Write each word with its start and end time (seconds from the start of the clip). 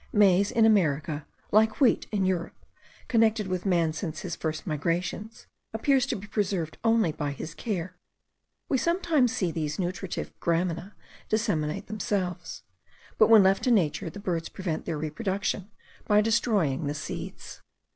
Maize 0.11 0.49
in 0.49 0.65
America, 0.65 1.27
like 1.51 1.79
wheat 1.79 2.07
in 2.11 2.25
Europe, 2.25 2.55
connected 3.07 3.45
with 3.47 3.67
man 3.67 3.93
since 3.93 4.21
his 4.21 4.35
first 4.35 4.65
migrations, 4.65 5.45
appears 5.75 6.07
to 6.07 6.15
be 6.15 6.25
preserved 6.25 6.79
only 6.83 7.11
by 7.11 7.29
his 7.29 7.53
care. 7.53 7.95
We 8.67 8.79
sometimes 8.79 9.31
see 9.31 9.51
these 9.51 9.77
nutritive 9.77 10.33
gramina 10.39 10.95
disseminate 11.29 11.85
themselves; 11.85 12.63
but 13.19 13.29
when 13.29 13.43
left 13.43 13.63
to 13.65 13.69
nature 13.69 14.09
the 14.09 14.19
birds 14.19 14.49
prevent 14.49 14.85
their 14.85 14.97
reproduction 14.97 15.69
by 16.07 16.21
destroying 16.21 16.87
the 16.87 16.95
seeds. 16.95 17.61